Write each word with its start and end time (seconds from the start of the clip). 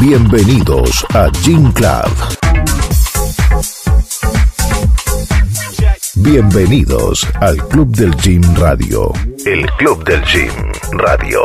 Bienvenidos 0.00 1.04
a 1.12 1.28
Gym 1.44 1.70
Club. 1.72 2.10
Bienvenidos 6.14 7.28
al 7.38 7.68
Club 7.68 7.94
del 7.94 8.16
Gym 8.16 8.42
Radio. 8.56 9.12
El 9.44 9.66
Club 9.76 10.02
del 10.04 10.22
Gym 10.24 10.52
Radio. 10.92 11.40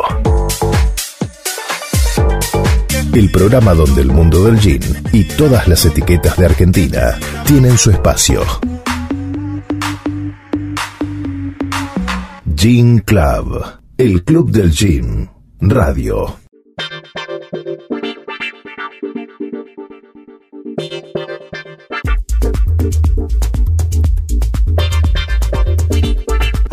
El 3.13 3.29
programa 3.29 3.73
donde 3.73 4.01
el 4.01 4.07
mundo 4.07 4.45
del 4.45 4.57
gym 4.57 4.81
y 5.11 5.25
todas 5.25 5.67
las 5.67 5.83
etiquetas 5.83 6.37
de 6.37 6.45
Argentina 6.45 7.19
tienen 7.45 7.77
su 7.77 7.91
espacio. 7.91 8.41
Gym 12.55 12.99
Club. 12.99 13.65
El 13.97 14.23
Club 14.23 14.49
del 14.49 14.71
Gym 14.71 15.27
Radio. 15.59 16.44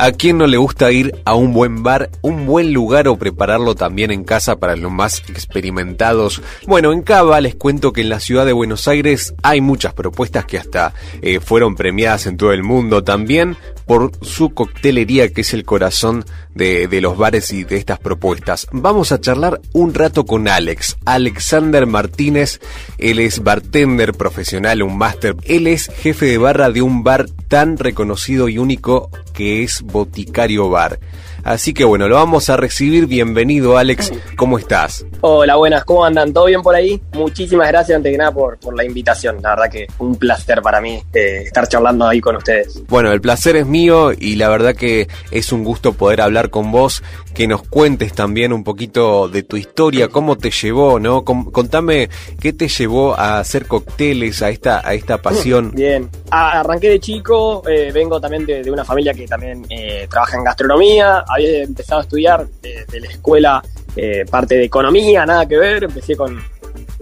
¿A 0.03 0.11
quién 0.11 0.37
no 0.37 0.49
le 0.49 0.57
gusta 0.57 0.91
ir 0.91 1.15
a 1.25 1.37
un 1.37 1.53
buen 1.53 1.85
bar, 1.85 2.11
un 2.23 2.45
buen 2.45 2.73
lugar 2.73 3.07
o 3.07 3.17
prepararlo 3.17 3.77
también 3.77 4.11
en 4.11 4.25
casa 4.25 4.57
para 4.57 4.75
los 4.75 4.91
más 4.91 5.23
experimentados? 5.29 6.43
Bueno, 6.67 6.93
en 6.93 7.03
Cava 7.03 7.41
les 7.41 7.55
cuento 7.55 7.93
que 7.93 8.01
en 8.01 8.09
la 8.09 8.19
ciudad 8.19 8.45
de 8.45 8.53
Buenos 8.53 8.89
Aires 8.89 9.33
hay 9.45 9.61
muchas 9.61 9.95
propuestas 9.95 10.45
que 10.45 10.59
hasta 10.59 10.93
eh, 11.21 11.39
fueron 11.39 11.77
premiadas 11.77 12.27
en 12.27 12.37
todo 12.37 12.53
el 12.53 12.65
mundo 12.65 13.05
también 13.05 13.57
por 13.93 14.11
su 14.23 14.55
coctelería 14.55 15.35
que 15.35 15.43
es 15.43 15.53
el 15.53 15.67
corazón 15.67 16.25
de, 16.55 16.89
los 17.03 17.19
bares 17.19 17.53
y 17.53 17.65
de 17.65 17.77
estas 17.77 17.99
propuestas. 17.99 18.67
Vamos 18.73 19.13
a 19.13 19.21
charlar 19.21 19.61
un 19.75 19.93
rato 19.93 20.25
con 20.25 20.49
Alex, 20.49 20.97
Alexander 21.05 21.85
Martínez, 21.87 22.59
él 22.97 23.19
es 23.19 23.43
bartender 23.43 24.15
profesional, 24.15 24.83
un 24.83 24.97
máster, 24.97 25.37
él 25.45 25.67
es 25.67 25.91
jefe 25.95 26.25
de 26.25 26.39
barra 26.39 26.71
de 26.71 26.81
un 26.81 27.05
bar 27.05 27.27
tan 27.49 27.77
reconocido 27.77 28.49
y 28.49 28.57
único 28.57 29.11
que 29.35 29.63
es 29.63 29.83
Boticario 29.83 30.71
Bar. 30.71 30.99
Así 31.45 31.75
que 31.75 31.85
bueno, 31.85 32.09
lo 32.09 32.17
vamos 32.17 32.51
a 32.51 32.57
recibir. 32.57 33.07
Bienvenido, 33.07 33.77
Alex. 33.77 34.13
¿Cómo 34.37 34.59
estás? 34.59 35.05
Hola, 35.23 35.57
buenas. 35.57 35.85
¿Cómo 35.85 36.05
andan? 36.05 36.33
¿Todo 36.33 36.47
bien 36.47 36.63
por 36.63 36.75
ahí? 36.75 37.01
Muchísimas 37.15 37.69
gracias 37.69 37.97
antes 37.97 38.13
que 38.13 38.19
nada 38.19 38.33
por, 38.33 38.59
por 38.59 38.77
la 38.77 38.85
invitación. 38.85 39.39
La 39.43 39.51
verdad 39.51 39.71
que 39.71 39.87
un 39.99 40.17
placer 40.17 40.63
para 40.63 40.81
mí 40.81 41.03
eh, 41.13 41.43
estar 41.47 41.67
charlando 41.67 42.07
ahí 42.07 42.21
con 42.21 42.37
ustedes. 42.37 42.83
Bueno, 42.89 43.13
el 43.13 43.21
placer 43.21 43.57
es 43.57 43.67
mío 43.67 44.13
y 44.17 44.37
la 44.37 44.49
verdad 44.49 44.75
que 44.75 45.09
es 45.31 45.53
un 45.53 45.65
gusto 45.65 45.93
poder 45.95 46.21
hablar 46.21 46.51
con 46.51 46.71
vos, 46.71 47.03
que 47.35 47.47
nos 47.47 47.63
cuentes 47.63 48.13
también 48.13 48.53
un 48.53 48.65
poquito 48.65 49.29
de 49.29 49.43
tu 49.43 49.57
historia, 49.57 50.09
cómo 50.09 50.37
te 50.37 50.51
llevó, 50.51 51.01
¿no? 51.01 51.25
Contame 51.25 52.09
qué 52.41 52.53
te 52.53 52.69
llevó 52.69 53.19
a 53.19 53.41
hacer 53.41 53.67
cócteles, 53.67 54.43
a 54.43 54.51
esta, 54.51 54.87
a 54.87 54.95
esta 54.95 55.19
pasión. 55.21 55.73
Bien, 55.75 56.09
arranqué 56.31 56.91
de 56.91 57.01
chico, 57.01 57.63
eh, 57.69 57.91
vengo 57.93 58.21
también 58.21 58.47
de, 58.47 58.63
de, 58.63 58.71
una 58.71 58.85
familia 58.85 59.13
que 59.15 59.27
también 59.27 59.65
eh, 59.71 60.07
trabaja 60.09 60.37
en 60.37 60.45
gastronomía, 60.45 61.25
había 61.35 61.63
empezado 61.63 62.01
a 62.01 62.05
estudiar 62.05 62.47
de, 62.61 63.01
la 63.01 63.09
escuela 63.09 63.63
eh, 63.97 64.25
parte 64.31 64.57
de 64.57 64.65
economía, 64.65 65.27
nada 65.27 65.47
que 65.47 65.57
ver, 65.57 65.85
empecé 65.85 66.17
con, 66.17 66.41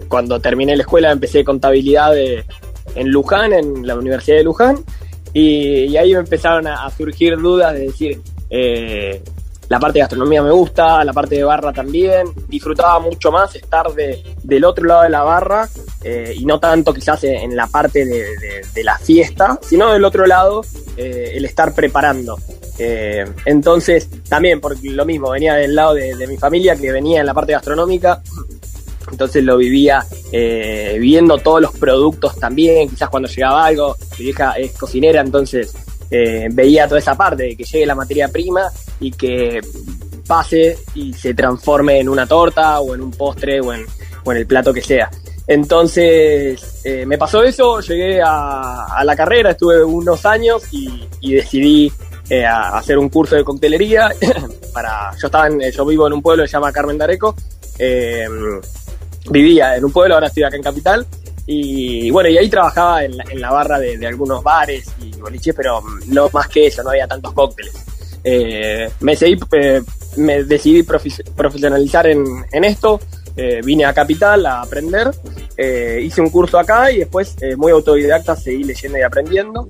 cuando 0.07 0.39
terminé 0.39 0.75
la 0.75 0.83
escuela 0.83 1.11
empecé 1.11 1.43
contabilidad 1.43 2.13
de, 2.13 2.43
en 2.95 3.09
Luján, 3.09 3.53
en 3.53 3.85
la 3.85 3.95
Universidad 3.95 4.37
de 4.37 4.43
Luján, 4.43 4.77
y, 5.33 5.95
ahí 5.95 6.13
me 6.13 6.19
empezaron 6.19 6.67
a, 6.67 6.85
a, 6.85 6.91
surgir 6.91 7.37
dudas 7.37 7.73
de 7.73 7.79
decir, 7.79 8.21
eh, 8.49 9.21
la 9.71 9.79
parte 9.79 9.99
de 9.99 9.99
gastronomía 10.01 10.43
me 10.43 10.51
gusta, 10.51 11.01
la 11.05 11.13
parte 11.13 11.35
de 11.35 11.45
barra 11.45 11.71
también, 11.71 12.27
disfrutaba 12.49 12.99
mucho 12.99 13.31
más 13.31 13.55
estar 13.55 13.93
de, 13.93 14.21
del 14.43 14.65
otro 14.65 14.83
lado 14.83 15.03
de 15.03 15.09
la 15.09 15.23
barra 15.23 15.69
eh, 16.03 16.33
y 16.35 16.45
no 16.45 16.59
tanto 16.59 16.93
quizás 16.93 17.23
en 17.23 17.55
la 17.55 17.67
parte 17.67 18.05
de, 18.05 18.35
de, 18.37 18.67
de 18.73 18.83
la 18.83 18.97
fiesta, 18.97 19.57
sino 19.61 19.93
del 19.93 20.03
otro 20.03 20.25
lado 20.25 20.61
eh, 20.97 21.31
el 21.35 21.45
estar 21.45 21.73
preparando. 21.73 22.37
Eh, 22.83 23.23
entonces, 23.45 24.09
también, 24.27 24.59
porque 24.59 24.89
lo 24.89 25.05
mismo, 25.05 25.29
venía 25.29 25.53
del 25.53 25.75
lado 25.75 25.93
de, 25.93 26.25
mi 26.27 26.35
familia 26.35 26.75
que 26.75 26.91
venía 26.91 27.19
en 27.19 27.27
la 27.27 27.33
parte 27.35 27.51
gastronómica, 27.51 28.23
entonces 29.11 29.43
lo 29.43 29.57
vivía 29.57 30.03
eh, 30.31 30.97
viendo 30.99 31.37
todos 31.37 31.61
los 31.61 31.77
productos 31.77 32.37
también, 32.37 32.89
quizás 32.89 33.09
cuando 33.09 33.29
llegaba 33.29 33.67
algo, 33.67 33.95
mi 34.17 34.29
hija 34.29 34.53
es 34.53 34.71
cocinera, 34.71 35.21
entonces 35.21 35.75
eh, 36.09 36.47
veía 36.51 36.87
toda 36.87 36.99
esa 36.99 37.15
parte 37.15 37.43
de 37.43 37.55
que 37.55 37.63
llegue 37.65 37.85
la 37.85 37.93
materia 37.93 38.29
prima 38.29 38.63
y 38.99 39.11
que 39.11 39.61
pase 40.25 40.79
y 40.95 41.13
se 41.13 41.35
transforme 41.35 41.99
en 41.99 42.09
una 42.09 42.25
torta 42.25 42.79
o 42.79 42.95
en 42.95 43.01
un 43.01 43.11
postre 43.11 43.61
o 43.61 43.73
en, 43.73 43.85
el 44.25 44.47
plato 44.47 44.73
que 44.73 44.81
sea. 44.81 45.07
Entonces 45.45 46.81
me 47.05 47.17
pasó 47.17 47.43
eso, 47.43 47.79
llegué 47.81 48.21
a, 48.23 49.03
la 49.03 49.15
carrera, 49.15 49.51
estuve 49.51 49.83
unos 49.83 50.25
años 50.25 50.63
y 50.71 51.35
decidí 51.35 51.91
eh, 52.31 52.45
a 52.45 52.77
hacer 52.77 52.97
un 52.97 53.09
curso 53.09 53.35
de 53.35 53.43
coctelería. 53.43 54.09
para, 54.73 55.11
yo, 55.19 55.27
estaba 55.27 55.47
en, 55.47 55.59
yo 55.69 55.85
vivo 55.85 56.07
en 56.07 56.13
un 56.13 56.21
pueblo 56.21 56.43
que 56.43 56.47
se 56.47 56.53
llama 56.53 56.71
Carmen 56.71 56.97
de 56.97 57.03
Areco. 57.03 57.35
Eh, 57.77 58.25
vivía 59.29 59.75
en 59.75 59.83
un 59.83 59.91
pueblo, 59.91 60.13
ahora 60.13 60.27
estoy 60.27 60.43
acá 60.43 60.55
en 60.55 60.63
Capital. 60.63 61.05
Y 61.45 62.09
bueno, 62.09 62.29
y 62.29 62.37
ahí 62.37 62.49
trabajaba 62.49 63.03
en 63.03 63.17
la, 63.17 63.25
en 63.29 63.41
la 63.41 63.51
barra 63.51 63.79
de, 63.79 64.07
algunos 64.07 64.41
bares 64.41 64.85
y 65.01 65.11
boliches, 65.19 65.53
pero 65.53 65.81
no 66.07 66.29
más 66.31 66.47
que 66.47 66.67
eso, 66.67 66.83
no 66.83 66.91
había 66.91 67.05
tantos 67.05 67.33
cócteles. 67.33 67.73
Eh, 68.23 68.89
me, 69.01 69.13
seguí, 69.17 69.37
eh, 69.51 69.81
me 70.15 70.45
decidí 70.45 70.83
profesionalizar 70.83 72.07
en, 72.07 72.23
en 72.53 72.63
esto. 72.63 73.01
Eh, 73.35 73.61
vine 73.63 73.85
a 73.85 73.93
Capital 73.93 74.45
a 74.45 74.61
aprender, 74.61 75.09
eh, 75.57 75.99
hice 76.03 76.21
un 76.21 76.29
curso 76.29 76.59
acá 76.59 76.91
y 76.91 76.99
después, 76.99 77.35
eh, 77.41 77.55
muy 77.55 77.71
autodidacta, 77.71 78.35
seguí 78.35 78.63
leyendo 78.63 78.97
y 78.97 79.01
aprendiendo. 79.01 79.67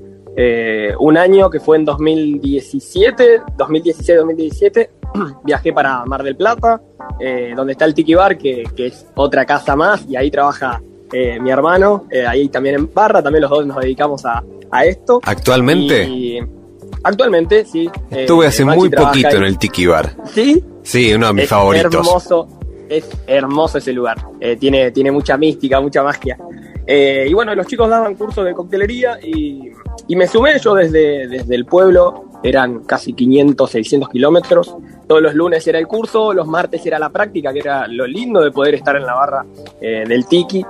Un 0.99 1.17
año 1.17 1.49
que 1.49 1.59
fue 1.59 1.77
en 1.77 1.85
2017, 1.85 3.41
2016-2017, 3.57 4.89
viajé 5.43 5.73
para 5.73 6.05
Mar 6.05 6.23
del 6.23 6.35
Plata, 6.35 6.81
donde 7.55 7.73
está 7.73 7.85
el 7.85 7.93
Tiki 7.93 8.15
Bar, 8.15 8.37
que, 8.37 8.63
que, 8.75 8.87
es 8.87 9.05
otra 9.15 9.45
casa 9.45 9.75
más, 9.75 10.05
y 10.07 10.15
ahí 10.15 10.31
trabaja 10.31 10.81
mi 11.11 11.49
hermano, 11.51 12.07
ahí 12.27 12.47
también 12.49 12.75
en 12.75 12.93
Barra, 12.93 13.21
también 13.21 13.41
los 13.41 13.51
dos 13.51 13.65
nos 13.65 13.77
dedicamos 13.77 14.25
a, 14.25 14.41
a 14.71 14.85
esto. 14.85 15.19
¿Actualmente? 15.23 16.03
Y, 16.03 16.39
actualmente, 17.03 17.65
sí. 17.65 17.89
Estuve 18.09 18.47
hace 18.47 18.65
muy 18.65 18.89
poquito 18.89 19.27
ahí. 19.27 19.35
en 19.35 19.43
el 19.43 19.57
Tiki 19.57 19.85
Bar. 19.85 20.15
¿Sí? 20.33 20.63
Sí, 20.81 21.13
uno 21.13 21.27
de 21.27 21.33
mis 21.33 21.43
es 21.43 21.49
favoritos. 21.49 21.93
Hermoso, 21.93 22.47
es 22.89 23.09
hermoso 23.27 23.77
ese 23.77 23.93
lugar. 23.93 24.17
Eh, 24.39 24.55
tiene, 24.55 24.91
tiene 24.91 25.11
mucha 25.11 25.37
mística, 25.37 25.79
mucha 25.79 26.01
magia. 26.01 26.37
Eh, 26.85 27.27
y 27.29 27.33
bueno, 27.33 27.53
los 27.55 27.67
chicos 27.67 27.89
daban 27.89 28.15
cursos 28.15 28.45
de 28.45 28.53
coctelería 28.53 29.19
y, 29.21 29.71
me 30.15 30.27
sumé 30.27 30.59
yo 30.59 30.75
desde, 30.75 31.27
desde 31.27 31.55
el 31.55 31.65
pueblo. 31.65 32.25
Eran 32.43 32.83
casi 32.83 33.13
500, 33.13 33.69
600 33.69 34.09
kilómetros. 34.09 34.75
Todos 35.07 35.21
los 35.21 35.35
lunes 35.35 35.65
era 35.67 35.77
el 35.77 35.87
curso, 35.87 36.33
los 36.33 36.47
martes 36.47 36.85
era 36.85 36.97
la 36.97 37.09
práctica, 37.09 37.53
que 37.53 37.59
era 37.59 37.87
lo 37.87 38.07
lindo 38.07 38.41
de 38.41 38.51
poder 38.51 38.75
estar 38.75 38.95
en 38.95 39.05
la 39.05 39.13
barra 39.13 39.45
eh, 39.79 40.03
del 40.07 40.25
Tiki 40.25 40.65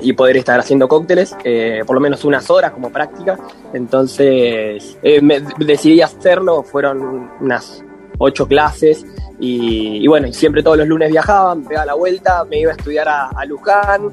y 0.00 0.12
poder 0.14 0.38
estar 0.38 0.58
haciendo 0.58 0.88
cócteles, 0.88 1.36
eh, 1.44 1.82
por 1.86 1.94
lo 1.94 2.00
menos 2.00 2.24
unas 2.24 2.48
horas 2.50 2.72
como 2.72 2.90
práctica. 2.90 3.38
Entonces 3.72 4.98
me 5.22 5.40
decidí 5.58 6.00
hacerlo, 6.00 6.62
fueron 6.62 7.30
unas 7.40 7.84
ocho 8.18 8.46
clases 8.46 9.04
y, 9.38 10.02
y, 10.02 10.06
bueno, 10.06 10.32
siempre 10.32 10.62
todos 10.62 10.78
los 10.78 10.88
lunes 10.88 11.10
viajaba, 11.10 11.54
me 11.54 11.66
pegaba 11.66 11.86
la 11.86 11.94
vuelta, 11.94 12.44
me 12.44 12.60
iba 12.60 12.72
a 12.72 12.76
estudiar 12.76 13.08
a, 13.08 13.28
a 13.28 13.44
Luján 13.44 14.10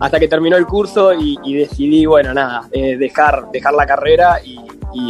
hasta 0.00 0.18
que 0.18 0.28
terminó 0.28 0.56
el 0.56 0.66
curso 0.66 1.12
y, 1.12 1.54
decidí, 1.54 2.06
bueno, 2.06 2.34
nada, 2.34 2.68
eh, 2.72 2.96
dejar, 2.96 3.50
dejar 3.52 3.74
la 3.74 3.86
carrera 3.86 4.40
y, 4.44 4.58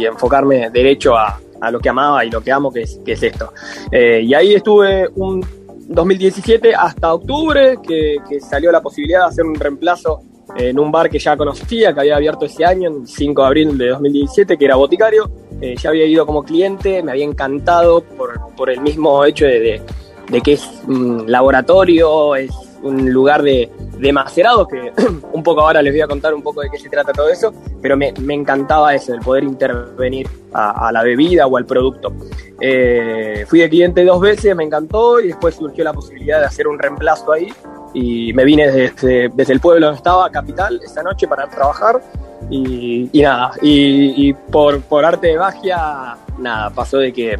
enfocarme 0.03 0.71
derecho 0.71 1.15
a, 1.15 1.39
a, 1.61 1.69
lo 1.69 1.79
que 1.79 1.89
amaba 1.89 2.25
y 2.25 2.31
lo 2.31 2.41
que 2.41 2.51
amo, 2.51 2.71
que 2.71 2.81
es, 2.81 2.99
que 3.05 3.11
es 3.11 3.21
esto. 3.21 3.53
Eh, 3.91 4.21
y 4.23 4.33
ahí 4.33 4.55
estuve 4.55 5.07
un 5.15 5.45
2017 5.87 6.73
hasta 6.73 7.13
octubre, 7.13 7.77
que, 7.87 8.17
salió 8.39 8.71
la 8.71 8.81
posibilidad 8.81 9.21
de 9.21 9.25
hacer 9.27 9.45
un 9.45 9.53
reemplazo 9.53 10.21
en 10.55 10.79
un 10.79 10.91
bar 10.91 11.09
que 11.09 11.19
ya 11.19 11.37
conocía, 11.37 11.93
que 11.93 11.99
había 11.99 12.15
abierto 12.15 12.45
ese 12.45 12.65
año, 12.65 12.89
el 12.89 13.07
5 13.07 13.41
de 13.41 13.47
abril 13.47 13.77
de 13.77 13.89
2017, 13.89 14.57
que 14.57 14.65
era 14.65 14.75
Boticario. 14.75 15.29
Eh, 15.61 15.75
ya 15.77 15.89
había 15.89 16.05
ido 16.05 16.25
como 16.25 16.43
cliente, 16.43 17.03
me 17.03 17.11
había 17.11 17.25
encantado 17.25 18.01
por, 18.01 18.39
por 18.55 18.69
el 18.71 18.81
mismo 18.81 19.23
hecho 19.23 19.45
de, 19.45 19.59
de, 19.59 19.81
de 20.29 20.41
que 20.41 20.53
es 20.53 20.67
un 20.87 21.29
laboratorio, 21.31 22.35
es 22.35 22.51
un 22.81 23.11
lugar 23.11 23.41
de, 23.41 23.69
de 23.99 24.13
macerados, 24.13 24.67
que 24.67 24.91
un 25.33 25.43
poco 25.43 25.61
ahora 25.61 25.81
les 25.81 25.93
voy 25.93 26.01
a 26.01 26.07
contar 26.07 26.33
un 26.33 26.41
poco 26.41 26.61
de 26.61 26.69
qué 26.69 26.77
se 26.77 26.89
trata 26.89 27.11
todo 27.13 27.29
eso, 27.29 27.53
pero 27.81 27.97
me, 27.97 28.13
me 28.21 28.33
encantaba 28.33 28.93
eso, 28.93 29.13
el 29.13 29.21
poder 29.21 29.43
intervenir 29.43 30.27
a, 30.53 30.91
la 30.91 31.03
bebida 31.03 31.47
o 31.47 31.57
al 31.57 31.65
producto. 31.65 32.13
Eh, 32.59 33.45
fui 33.47 33.59
de 33.59 33.69
cliente 33.69 34.05
dos 34.05 34.21
veces, 34.21 34.55
me 34.55 34.63
encantó 34.63 35.19
y 35.19 35.27
después 35.27 35.55
surgió 35.55 35.83
la 35.83 35.93
posibilidad 35.93 36.39
de 36.39 36.45
hacer 36.45 36.67
un 36.67 36.79
reemplazo 36.79 37.31
ahí 37.31 37.51
y 37.93 38.33
me 38.33 38.45
vine 38.45 38.71
desde, 38.71 39.29
desde 39.29 39.53
el 39.53 39.59
pueblo 39.59 39.87
donde 39.87 39.97
estaba, 39.97 40.29
Capital, 40.29 40.79
esa 40.83 41.03
noche 41.03 41.27
para 41.27 41.47
trabajar 41.47 42.01
y, 42.49 43.09
y 43.11 43.21
nada, 43.21 43.51
y, 43.61 44.29
y 44.29 44.33
por, 44.33 44.81
por 44.81 45.03
arte 45.03 45.27
de 45.27 45.37
magia, 45.37 46.17
nada, 46.37 46.69
pasó 46.69 46.97
de 46.97 47.11
que 47.11 47.39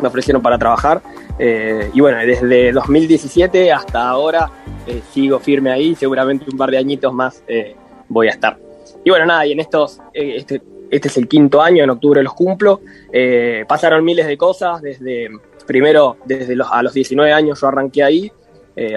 me 0.00 0.08
ofrecieron 0.08 0.42
para 0.42 0.58
trabajar. 0.58 1.02
Eh, 1.38 1.90
y 1.92 2.00
bueno, 2.00 2.18
desde 2.18 2.72
2017 2.72 3.70
hasta 3.72 4.08
ahora 4.08 4.50
eh, 4.86 5.02
sigo 5.12 5.38
firme 5.38 5.70
ahí, 5.70 5.94
seguramente 5.94 6.46
un 6.50 6.56
par 6.56 6.70
de 6.70 6.78
añitos 6.78 7.12
más 7.12 7.42
eh, 7.46 7.76
voy 8.08 8.28
a 8.28 8.30
estar. 8.30 8.58
Y 9.04 9.10
bueno, 9.10 9.26
nada, 9.26 9.46
y 9.46 9.52
en 9.52 9.60
estos, 9.60 10.00
este, 10.12 10.62
este 10.90 11.08
es 11.08 11.16
el 11.16 11.28
quinto 11.28 11.60
año, 11.60 11.84
en 11.84 11.90
octubre 11.90 12.22
los 12.22 12.34
cumplo. 12.34 12.80
pasaron 13.68 14.04
miles 14.04 14.26
de 14.26 14.36
cosas, 14.36 14.80
desde 14.82 15.28
primero, 15.66 16.16
desde 16.24 16.56
los, 16.56 16.68
a 16.70 16.82
los 16.82 16.92
19 16.92 17.32
años 17.32 17.60
yo 17.60 17.68
arranqué 17.68 18.02
ahí, 18.02 18.32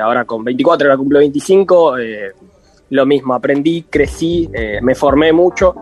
ahora 0.01 0.25
con 0.25 0.43
24, 0.43 0.87
ahora 0.87 0.97
cumplo 0.97 1.19
25 1.19 1.95
lo 2.91 3.05
mismo, 3.05 3.35
aprendí, 3.35 3.83
crecí, 3.83 4.49
me 4.81 4.95
formé 4.95 5.31
mucho, 5.31 5.75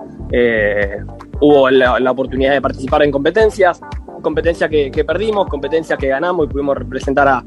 hubo 1.40 1.69
la, 1.69 2.12
oportunidad 2.12 2.54
de 2.54 2.62
participar 2.62 3.04
en 3.04 3.12
competencias, 3.12 3.80
competencia 4.28 4.68
que, 4.68 5.06
perdimos, 5.06 5.48
competencia 5.48 5.96
que 5.96 6.08
ganamos 6.08 6.46
y 6.46 6.50
pudimos 6.50 6.78
representar 6.78 7.28
a, 7.30 7.44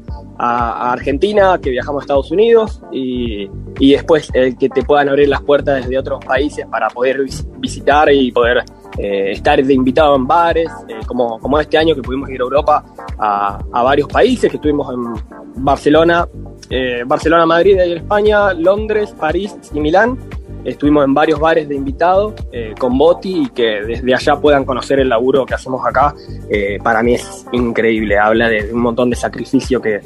Argentina, 0.91 1.59
que 1.61 1.69
viajamos 1.69 2.01
a 2.01 2.03
Estados 2.05 2.31
Unidos 2.31 2.81
y, 2.91 3.47
después 3.79 4.29
el 4.33 4.57
que 4.57 4.69
te 4.69 4.81
puedan 4.81 5.09
abrir 5.09 5.29
las 5.29 5.41
puertas 5.41 5.83
desde 5.83 5.97
otros 5.99 6.25
países 6.25 6.65
para 6.65 6.87
poder 6.89 7.19
visitar 7.59 8.11
y 8.11 8.31
poder 8.31 8.63
eh, 8.97 9.31
estar 9.33 9.63
de 9.63 9.73
invitado 9.73 10.15
en 10.15 10.25
bares, 10.25 10.71
eh, 10.87 11.01
como, 11.05 11.39
como 11.39 11.59
este 11.59 11.77
año 11.77 11.93
que 11.93 12.01
pudimos 12.01 12.27
ir 12.31 12.41
a 12.41 12.43
Europa 12.43 12.83
a, 13.19 13.83
varios 13.83 14.07
países, 14.07 14.49
que 14.49 14.57
estuvimos 14.57 14.91
en 14.91 15.63
Barcelona, 15.63 16.27
eh, 16.71 17.03
Barcelona, 17.05 17.45
Madrid, 17.45 17.77
España, 17.77 18.53
Londres, 18.53 19.13
París 19.19 19.55
y 19.75 19.79
Milán 19.79 20.17
Estuvimos 20.63 21.03
en 21.05 21.13
varios 21.13 21.39
bares 21.39 21.67
de 21.67 21.75
invitados 21.75 22.35
eh, 22.51 22.75
con 22.77 22.97
Boti 22.97 23.43
y 23.43 23.49
que 23.49 23.81
desde 23.83 24.13
allá 24.13 24.35
puedan 24.35 24.63
conocer 24.63 24.99
el 24.99 25.09
laburo 25.09 25.45
que 25.45 25.55
hacemos 25.55 25.85
acá, 25.85 26.13
eh, 26.49 26.77
para 26.83 27.01
mí 27.01 27.15
es 27.15 27.45
increíble. 27.51 28.17
Habla 28.17 28.47
de, 28.47 28.71
un 28.71 28.81
montón 28.81 29.09
de 29.09 29.15
sacrificio 29.15 29.81
que, 29.81 30.01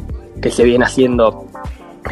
se 0.49 0.63
viene 0.63 0.85
haciendo 0.85 1.47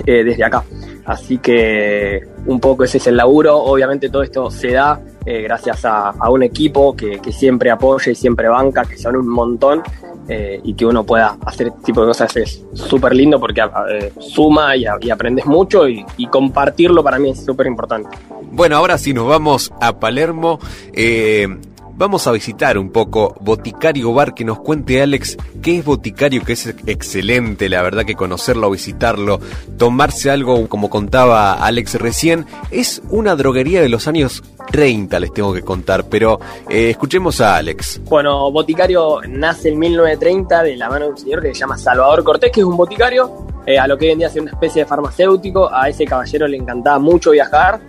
eh, 0.05 0.23
desde 0.23 0.43
acá. 0.43 0.63
Así 1.05 1.37
que 1.37 2.21
un 2.47 2.59
poco 2.59 2.83
ese 2.83 2.97
es 2.97 3.07
el 3.07 3.15
laburo. 3.15 3.57
Obviamente 3.57 4.09
todo 4.09 4.23
esto 4.23 4.49
se 4.49 4.71
da 4.71 4.99
gracias 5.25 5.85
a, 5.85 6.13
un 6.29 6.43
equipo 6.43 6.95
que, 6.95 7.19
que, 7.19 7.31
siempre 7.31 7.71
apoya 7.71 8.11
y 8.11 8.15
siempre 8.15 8.49
banca, 8.49 8.83
que 8.83 8.97
son 8.97 9.15
un 9.15 9.27
montón 9.29 9.83
eh, 10.27 10.61
y 10.63 10.73
que 10.73 10.85
uno 10.85 11.03
pueda 11.03 11.37
hacer 11.45 11.67
este 11.67 11.79
tipo 11.81 12.01
de 12.01 12.07
cosas 12.07 12.35
es 12.37 12.63
súper 12.73 13.15
lindo 13.15 13.39
porque 13.39 13.61
eh, 13.61 14.11
suma 14.19 14.75
y, 14.75 14.85
aprendes 14.85 15.45
mucho 15.45 15.87
y, 15.87 16.05
compartirlo 16.31 17.03
para 17.03 17.19
mí 17.19 17.31
es 17.31 17.43
súper 17.43 17.67
importante. 17.67 18.09
Bueno, 18.51 18.77
ahora 18.77 18.97
sí 18.97 19.13
nos 19.13 19.27
vamos 19.27 19.71
a 19.81 19.99
Palermo. 19.99 20.59
Eh, 20.93 21.47
Vamos 21.95 22.25
a 22.25 22.31
visitar 22.31 22.79
un 22.79 22.91
poco 22.91 23.35
Boticario 23.39 24.11
Bar, 24.13 24.33
que 24.33 24.43
nos 24.43 24.59
cuente 24.59 24.99
Alex 24.99 25.37
qué 25.61 25.77
es 25.77 25.85
Boticario, 25.85 26.43
que 26.43 26.53
es 26.53 26.65
excelente, 26.87 27.69
la 27.69 27.83
verdad 27.83 28.03
que 28.03 28.15
conocerlo, 28.15 28.71
visitarlo, 28.71 29.39
tomarse 29.77 30.31
algo, 30.31 30.67
como 30.67 30.89
contaba 30.89 31.53
Alex 31.53 31.95
recién, 32.01 32.47
es 32.71 33.03
una 33.11 33.35
droguería 33.35 33.79
de 33.79 33.89
los 33.89 34.07
años 34.07 34.43
30, 34.71 35.19
les 35.19 35.33
tengo 35.33 35.53
que 35.53 35.61
contar, 35.61 36.05
pero 36.09 36.39
eh, 36.67 36.89
escuchemos 36.89 37.39
a 37.41 37.57
Alex. 37.57 38.01
Bueno, 38.05 38.49
Boticario 38.51 39.21
nace 39.27 39.69
en 39.69 39.77
1930 39.77 40.63
de 40.63 40.75
la 40.75 40.89
mano 40.89 41.05
de 41.05 41.11
un 41.11 41.17
señor 41.17 41.43
que 41.43 41.53
se 41.53 41.59
llama 41.59 41.77
Salvador 41.77 42.23
Cortés, 42.23 42.51
que 42.51 42.61
es 42.61 42.65
un 42.65 42.75
boticario, 42.75 43.45
eh, 43.67 43.77
a 43.77 43.85
lo 43.85 43.99
que 43.99 44.07
hoy 44.07 44.13
en 44.13 44.17
día 44.17 44.27
es 44.29 44.35
una 44.35 44.49
especie 44.49 44.81
de 44.81 44.87
farmacéutico, 44.87 45.71
a 45.71 45.89
ese 45.89 46.05
caballero 46.05 46.47
le 46.47 46.57
encantaba 46.57 46.97
mucho 46.97 47.31
viajar, 47.31 47.81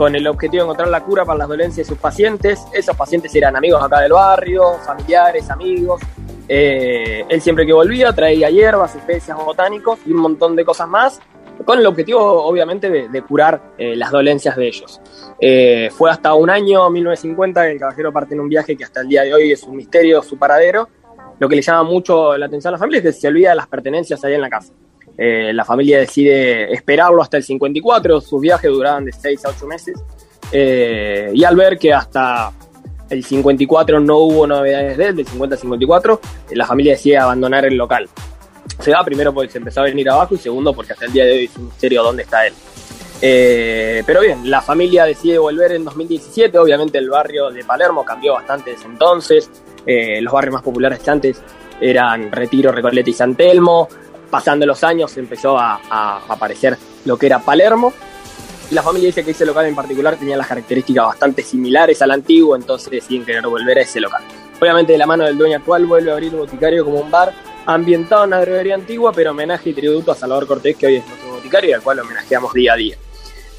con 0.00 0.16
el 0.16 0.26
objetivo 0.26 0.62
de 0.62 0.64
encontrar 0.64 0.88
la 0.88 1.04
cura 1.04 1.26
para 1.26 1.40
las 1.40 1.48
dolencias 1.48 1.86
de 1.86 1.92
sus 1.92 1.98
pacientes. 1.98 2.64
Esos 2.72 2.96
pacientes 2.96 3.34
eran 3.34 3.54
amigos 3.54 3.82
acá 3.82 4.00
del 4.00 4.12
barrio, 4.12 4.78
familiares, 4.78 5.50
amigos. 5.50 6.00
Eh, 6.48 7.22
él 7.28 7.42
siempre 7.42 7.66
que 7.66 7.74
volvía 7.74 8.10
traía 8.14 8.48
hierbas, 8.48 8.94
especias, 8.96 9.36
botánicos 9.36 9.98
y 10.06 10.12
un 10.12 10.22
montón 10.22 10.56
de 10.56 10.64
cosas 10.64 10.88
más, 10.88 11.20
con 11.66 11.78
el 11.78 11.84
objetivo 11.84 12.18
obviamente 12.18 12.88
de, 12.88 13.22
curar 13.22 13.74
eh, 13.76 13.94
las 13.94 14.10
dolencias 14.10 14.56
de 14.56 14.68
ellos. 14.68 15.02
Eh, 15.38 15.90
fue 15.92 16.10
hasta 16.10 16.32
un 16.32 16.48
año, 16.48 16.88
1950, 16.88 17.62
que 17.62 17.72
el 17.72 17.78
caballero 17.78 18.10
parte 18.10 18.32
en 18.32 18.40
un 18.40 18.48
viaje 18.48 18.74
que 18.78 18.84
hasta 18.84 19.02
el 19.02 19.08
día 19.08 19.20
de 19.24 19.34
hoy 19.34 19.52
es 19.52 19.64
un 19.64 19.76
misterio, 19.76 20.22
su 20.22 20.38
paradero. 20.38 20.88
Lo 21.38 21.46
que 21.46 21.56
le 21.56 21.60
llama 21.60 21.82
mucho 21.82 22.38
la 22.38 22.46
atención 22.46 22.70
a 22.70 22.76
la 22.76 22.78
familia 22.78 23.00
es 23.00 23.04
que 23.04 23.12
se 23.12 23.28
olvida 23.28 23.50
de 23.50 23.56
las 23.56 23.66
pertenencias 23.66 24.24
ahí 24.24 24.32
en 24.32 24.40
la 24.40 24.48
casa. 24.48 24.72
Eh, 25.22 25.52
la 25.52 25.66
familia 25.66 25.98
decide 25.98 26.72
esperarlo 26.72 27.22
hasta 27.22 27.36
el 27.36 27.42
54, 27.42 28.22
sus 28.22 28.40
viajes 28.40 28.70
duraban 28.70 29.04
de 29.04 29.12
6 29.12 29.44
a 29.44 29.50
8 29.50 29.66
meses. 29.66 30.02
Eh, 30.50 31.30
y 31.34 31.44
al 31.44 31.56
ver 31.56 31.78
que 31.78 31.92
hasta 31.92 32.50
el 33.10 33.22
54 33.22 34.00
no 34.00 34.16
hubo 34.20 34.46
novedades 34.46 34.96
de 34.96 35.08
él, 35.08 35.16
del 35.16 35.26
50 35.26 35.56
al 35.56 35.60
54, 35.60 36.20
eh, 36.48 36.56
la 36.56 36.64
familia 36.64 36.92
decide 36.92 37.18
abandonar 37.18 37.66
el 37.66 37.76
local. 37.76 38.08
Se 38.78 38.92
va 38.92 39.04
primero 39.04 39.34
porque 39.34 39.52
se 39.52 39.58
empezó 39.58 39.82
a 39.82 39.84
venir 39.84 40.08
abajo 40.08 40.36
y 40.36 40.38
segundo 40.38 40.72
porque 40.72 40.94
hasta 40.94 41.04
el 41.04 41.12
día 41.12 41.26
de 41.26 41.32
hoy 41.32 41.44
es 41.44 41.56
un 41.58 41.66
misterio 41.66 42.02
dónde 42.02 42.22
está 42.22 42.46
él. 42.46 42.54
pero 44.06 44.22
bien, 44.22 44.50
la 44.50 44.62
familia 44.62 45.04
decide 45.04 45.36
volver 45.36 45.72
en 45.72 45.84
2017, 45.84 46.58
obviamente 46.58 46.96
el 46.96 47.10
barrio 47.10 47.50
de 47.50 47.62
Palermo 47.62 48.06
cambió 48.06 48.32
bastante 48.32 48.70
desde 48.70 48.86
entonces, 48.86 49.50
los 49.84 50.32
barrios 50.32 50.54
más 50.54 50.62
populares 50.62 51.06
antes 51.06 51.42
eran 51.78 52.32
Retiro, 52.32 52.72
Recoleta 52.72 53.10
y 53.10 53.12
San 53.12 53.34
Telmo, 53.34 53.88
pasando 54.30 54.64
los 54.66 54.82
años 54.84 55.16
empezó 55.16 55.58
a, 55.58 55.80
aparecer 56.28 56.78
lo 57.04 57.16
que 57.16 57.26
era 57.26 57.40
Palermo. 57.40 57.92
La 58.70 58.82
familia 58.82 59.08
dice 59.08 59.24
que 59.24 59.32
ese 59.32 59.44
local 59.44 59.66
en 59.66 59.74
particular 59.74 60.16
tenía 60.16 60.36
las 60.36 60.46
características 60.46 61.04
bastante 61.06 61.42
similares 61.42 62.00
al 62.02 62.12
antiguo, 62.12 62.54
entonces 62.54 62.90
deciden 62.90 63.24
querer 63.24 63.42
volver 63.42 63.78
a 63.78 63.82
ese 63.82 64.00
local. 64.00 64.22
Obviamente 64.60 64.92
de 64.92 64.98
la 64.98 65.06
mano 65.06 65.24
del 65.24 65.36
dueño 65.36 65.56
actual 65.56 65.86
vuelve 65.86 66.10
a 66.10 66.14
abrir 66.14 66.32
el 66.32 66.38
boticario 66.38 66.84
como 66.84 67.00
un 67.00 67.10
bar 67.10 67.32
ambientado 67.66 68.24
en 68.24 68.30
la 68.30 68.40
droguería 68.40 68.74
antigua, 68.74 69.12
pero 69.12 69.32
homenaje 69.32 69.70
y 69.70 69.74
tributo 69.74 70.12
a 70.12 70.14
Salvador 70.14 70.46
Cortés, 70.46 70.76
que 70.76 70.86
hoy 70.86 70.96
es 70.96 71.06
nuestro 71.06 71.30
boticario 71.30 71.70
y 71.70 71.72
al 71.72 71.82
cual 71.82 72.00
homenajeamos 72.00 72.52
día 72.52 72.74
a 72.74 72.76
día. 72.76 72.96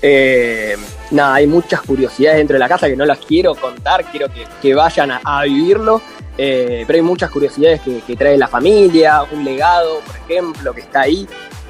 Eh, 0.01 0.75
nada, 1.12 1.36
hay 1.36 1.48
muchas 1.48 1.81
curiosidades 1.81 2.38
dentro 2.38 2.56
de 2.56 2.59
la 2.59 2.68
casa 2.68 2.88
que 2.88 2.95
no 2.95 3.06
las 3.06 3.19
quiero 3.19 3.53
contar, 3.53 4.06
quiero 4.06 4.27
que, 4.62 4.74
vayan 4.74 5.12
a 5.24 5.44
vivirlo. 5.44 6.01
Eh, 6.38 6.86
pero 6.88 6.98
hay 6.98 7.03
muchas 7.03 7.30
curiosidades 7.30 7.81
que, 7.81 8.15
trae 8.15 8.38
la 8.38 8.48
familia, 8.48 9.24
un 9.31 9.44
legado, 9.44 10.00
por 10.00 10.15
ejemplo, 10.15 10.74
que 10.74 10.81
está 10.81 11.01
ahí. 11.01 11.27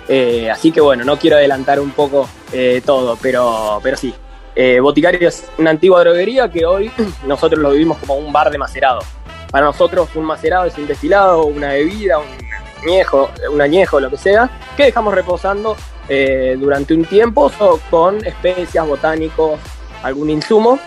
Eh, 0.07 0.49
así 0.49 0.71
que 0.71 0.81
bueno, 0.81 1.03
no 1.03 1.17
quiero 1.17 1.37
adelantar 1.37 1.79
un 1.79 1.91
poco 1.91 2.29
todo, 2.85 3.17
pero, 3.21 3.79
pero 3.83 3.97
sí. 3.97 4.13
Boticario 4.81 5.27
es 5.27 5.45
una 5.57 5.71
antigua 5.71 6.01
droguería 6.01 6.49
que 6.49 6.65
hoy 6.65 6.91
nosotros 7.25 7.61
lo 7.61 7.71
vivimos 7.71 7.97
como 7.97 8.15
un 8.15 8.31
bar 8.31 8.51
de 8.51 8.57
macerado. 8.57 8.99
Para 9.49 9.65
nosotros 9.65 10.09
un 10.15 10.25
macerado 10.25 10.65
es 10.65 10.77
un 10.77 10.87
destilado, 10.87 11.45
una 11.45 11.69
bebida, 11.69 12.19
un 12.19 12.27
añejo, 12.81 13.29
un 13.51 13.61
añejo, 13.61 13.99
lo 13.99 14.09
que 14.09 14.17
sea, 14.17 14.49
que 14.77 14.85
dejamos 14.85 15.13
reposando 15.13 15.75
durante 16.07 16.93
un 16.93 17.05
tiempo 17.05 17.51
con 17.89 18.25
especias, 18.25 18.85
botánicos, 18.85 19.59
algún 20.03 20.29
insumo 20.29 20.79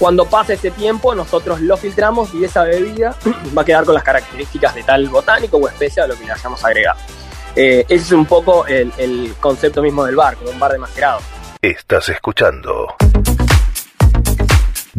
cuando 0.00 0.24
pase 0.24 0.54
ese 0.54 0.70
tiempo, 0.70 1.14
nosotros 1.14 1.60
lo 1.60 1.76
filtramos 1.76 2.32
y 2.32 2.42
esa 2.42 2.64
bebida 2.64 3.14
va 3.56 3.60
a 3.60 3.64
quedar 3.66 3.84
con 3.84 3.94
las 3.94 4.02
características 4.02 4.74
de 4.74 4.82
tal 4.82 5.06
botánico 5.10 5.58
o 5.58 5.68
especie 5.68 6.02
a 6.02 6.06
lo 6.06 6.18
que 6.18 6.24
le 6.24 6.32
hayamos 6.32 6.64
agregado. 6.64 6.98
Eh, 7.54 7.84
ese 7.86 8.04
es 8.04 8.12
un 8.12 8.24
poco 8.24 8.66
el, 8.66 9.34
concepto 9.38 9.82
mismo 9.82 10.06
del 10.06 10.16
bar, 10.16 10.36
como 10.36 10.50
un 10.50 10.58
bar 10.58 10.72
de 10.72 10.78
macerado. 10.78 11.20
Estás 11.60 12.08
escuchando 12.08 12.94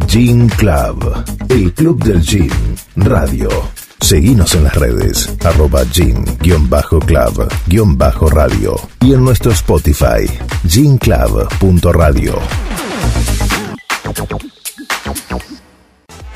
Gin 0.05 0.48
Club, 0.50 1.25
el 1.50 1.74
club 1.74 2.03
del 2.03 2.22
gin, 2.22 2.51
radio. 2.98 3.50
Seguinos 4.01 4.53
en 4.55 4.65
las 4.65 4.75
redes, 4.75 5.34
arroba 5.46 5.86
gin-club-radio 5.86 6.36
y 9.01 9.13
en 9.13 9.24
nuestro 9.24 9.51
Spotify, 9.51 10.27
ginclub.radio 10.67 12.39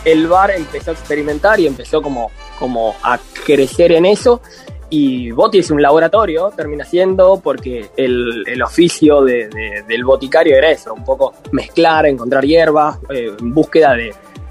el 0.06 0.28
bar 0.28 0.52
empezó 0.52 0.92
a 0.92 0.94
experimentar 0.94 1.60
y 1.60 1.68
empezó 1.68 2.02
como, 2.02 2.32
como 2.60 2.96
a 3.04 3.20
crecer 3.46 3.92
en 3.92 4.06
eso. 4.06 4.42
Y 4.88 5.32
Boti 5.32 5.58
es 5.60 5.72
un 5.72 5.82
laboratorio, 5.82 6.52
termina 6.56 6.86
siendo, 6.86 7.42
porque 7.44 7.90
el, 7.98 8.62
oficio 8.62 9.24
del 9.24 10.06
boticario 10.06 10.56
era 10.56 10.70
eso, 10.70 10.94
un 10.94 11.04
poco 11.04 11.34
mezclar, 11.52 12.06
encontrar 12.06 12.46
hierbas, 12.46 13.00
eh, 13.10 13.32
en 13.38 13.54
búsqueda 13.54 13.96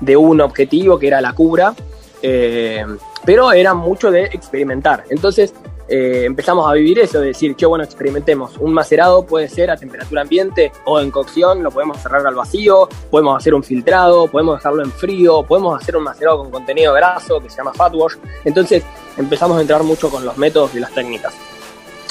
de, 0.00 0.16
un 0.16 0.40
objetivo 0.40 0.98
que 0.98 1.06
era 1.06 1.20
la 1.20 1.32
cura, 1.32 1.72
eh, 2.26 2.86
pero 3.26 3.52
era 3.52 3.74
mucho 3.74 4.10
de 4.10 4.24
experimentar. 4.24 5.04
Entonces 5.10 5.52
eh, 5.88 6.22
empezamos 6.24 6.66
a 6.66 6.72
vivir 6.72 6.98
eso, 6.98 7.20
de 7.20 7.26
decir, 7.28 7.54
qué 7.54 7.66
bueno, 7.66 7.84
experimentemos. 7.84 8.56
Un 8.58 8.72
macerado 8.72 9.26
puede 9.26 9.46
ser 9.50 9.70
a 9.70 9.76
temperatura 9.76 10.22
ambiente 10.22 10.72
o 10.86 11.00
en 11.00 11.10
cocción, 11.10 11.62
lo 11.62 11.70
podemos 11.70 11.98
cerrar 11.98 12.26
al 12.26 12.34
vacío, 12.34 12.88
podemos 13.10 13.36
hacer 13.36 13.52
un 13.52 13.62
filtrado, 13.62 14.26
podemos 14.28 14.56
dejarlo 14.56 14.82
en 14.82 14.90
frío, 14.90 15.42
podemos 15.42 15.78
hacer 15.82 15.98
un 15.98 16.04
macerado 16.04 16.38
con 16.38 16.50
contenido 16.50 16.94
graso 16.94 17.40
que 17.40 17.50
se 17.50 17.58
llama 17.58 17.74
fat 17.74 17.94
wash. 17.94 18.14
Entonces 18.46 18.82
empezamos 19.18 19.58
a 19.58 19.60
entrar 19.60 19.82
mucho 19.82 20.08
con 20.08 20.24
los 20.24 20.38
métodos 20.38 20.74
y 20.74 20.80
las 20.80 20.92
técnicas. 20.92 21.34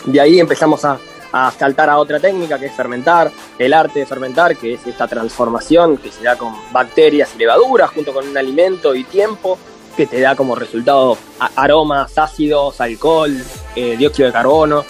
De 0.06 0.22
ahí 0.22 0.40
empezamos 0.40 0.86
a, 0.86 1.00
a 1.32 1.50
saltar 1.50 1.90
a 1.90 1.98
otra 1.98 2.20
técnica 2.20 2.60
que 2.60 2.68
es 2.68 2.74
fermentar, 2.74 3.32
el 3.58 3.74
arte 3.74 4.02
de 4.02 4.06
fermentar, 4.06 4.56
que 4.56 4.76
es 4.76 4.86
esta 4.86 5.08
transformación 5.08 5.98
que 5.98 6.12
se 6.12 6.24
da 6.24 6.38
con 6.38 6.54
bacterias 6.72 7.32
y 7.34 7.40
levaduras 7.40 7.90
junto 7.90 8.14
con 8.14 8.28
un 8.28 8.38
alimento 8.38 8.94
y 8.94 9.06
tiempo 9.06 9.58
que 9.96 10.08
te 10.08 10.20
da 10.20 10.36
como 10.36 10.56
resultado 10.56 11.18
aromas, 11.56 12.18
ácidos, 12.18 12.80
alcohol, 12.82 13.32
eh, 13.76 13.96
dióxido 13.98 14.28
de 14.28 14.34
carbono. 14.34 14.86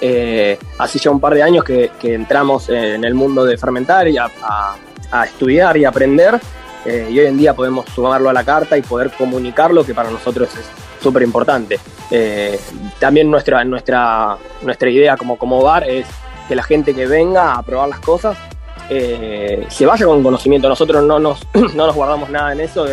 Eh, 0.00 0.58
hace 0.78 0.98
ya 0.98 1.10
un 1.10 1.20
par 1.20 1.34
de 1.34 1.42
años 1.42 1.64
que, 1.64 1.90
entramos 2.02 2.68
en 2.68 3.04
el 3.04 3.14
mundo 3.14 3.44
de 3.44 3.56
fermentar 3.56 4.08
y 4.08 4.16
a, 4.18 4.28
estudiar 5.24 5.76
y 5.76 5.84
aprender. 5.84 6.40
Eh, 6.84 7.08
y 7.10 7.18
hoy 7.18 7.26
en 7.26 7.36
día 7.36 7.54
podemos 7.54 7.86
sumarlo 7.94 8.30
a 8.30 8.32
la 8.32 8.44
carta 8.44 8.78
y 8.78 8.82
poder 8.82 9.10
comunicarlo, 9.10 9.84
que 9.84 9.94
para 9.94 10.10
nosotros 10.10 10.48
es 10.56 10.66
súper 11.02 11.22
importante. 11.22 11.78
también 12.98 13.30
nuestra, 13.30 13.64
nuestra, 13.64 14.36
nuestra 14.62 14.90
idea 14.90 15.16
como, 15.16 15.36
como 15.36 15.62
bar 15.62 15.88
es 15.88 16.06
que 16.48 16.56
la 16.56 16.62
gente 16.62 16.94
que 16.94 17.06
venga 17.06 17.54
a 17.54 17.62
probar 17.62 17.88
las 17.88 18.00
cosas 18.00 18.36
se 18.88 19.86
vaya 19.86 20.06
con 20.06 20.22
conocimiento. 20.22 20.68
Nosotros 20.68 21.04
no 21.04 21.18
nos, 21.18 21.46
no 21.74 21.86
nos 21.86 21.94
guardamos 21.94 22.30
nada 22.30 22.52
en 22.52 22.60
eso 22.60 22.86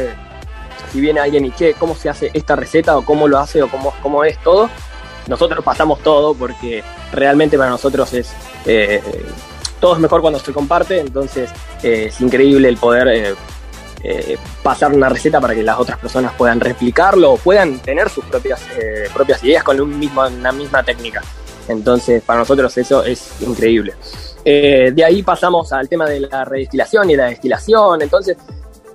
si 0.96 1.02
viene 1.02 1.20
alguien 1.20 1.44
y 1.44 1.52
che, 1.52 1.74
¿cómo 1.74 1.94
se 1.94 2.08
hace 2.08 2.32
esta 2.34 2.56
receta 2.56 2.98
o 2.98 3.04
cómo 3.04 3.28
lo 3.28 3.38
hace 3.38 3.62
o 3.62 3.68
cómo, 3.68 3.94
cómo 4.02 4.24
es 4.24 4.42
todo? 4.42 4.70
Nosotros 5.28 5.62
pasamos 5.64 6.00
todo 6.00 6.34
porque 6.34 6.86
realmente 7.12 7.58
para 7.58 7.70
nosotros 7.70 8.14
es 8.14 8.32
eh, 8.66 9.02
todo 9.82 9.96
es 9.96 10.00
mejor 10.00 10.22
cuando 10.22 10.40
se 10.40 10.54
comparte, 10.54 11.02
entonces 11.02 11.50
eh, 11.84 12.06
es 12.08 12.22
increíble 12.22 12.70
el 12.70 12.78
poder 12.78 13.36
eh, 14.04 14.38
pasar 14.64 14.94
una 14.94 15.10
receta 15.10 15.42
para 15.42 15.54
que 15.54 15.64
las 15.64 15.78
otras 15.78 16.00
personas 16.00 16.32
puedan 16.38 16.62
replicarlo 16.62 17.34
o 17.34 17.38
puedan 17.38 17.80
tener 17.80 18.10
sus 18.10 18.24
propias, 18.24 18.62
propias 19.14 19.44
ideas 19.44 19.66
con 19.66 19.82
un 19.82 20.00
mismo, 20.00 20.26
una 20.26 20.54
misma 20.54 20.82
técnica. 20.82 21.22
Entonces, 21.68 22.24
para 22.24 22.40
nosotros 22.40 22.78
eso 22.78 23.04
es 23.04 23.34
increíble. 23.42 23.96
de 24.46 25.04
ahí 25.06 25.24
pasamos 25.24 25.74
al 25.74 25.90
tema 25.90 26.06
de 26.06 26.22
la 26.22 26.46
redestilación 26.46 27.10
y 27.10 27.18
la 27.18 27.26
destilación. 27.26 28.02
Entonces, 28.02 28.38